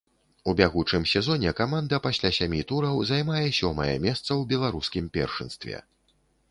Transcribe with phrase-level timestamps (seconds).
[0.51, 5.89] У бягучым сезоне каманда пасля сямі тураў займае сёмае месца ў беларускім першынстве.